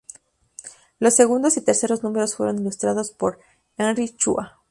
Los 0.97 1.13
segundos 1.13 1.57
y 1.57 1.61
terceros 1.61 2.01
números 2.01 2.33
fueron 2.35 2.57
ilustrados 2.57 3.11
por 3.11 3.39
Ernie 3.77 4.09
Chua. 4.15 4.57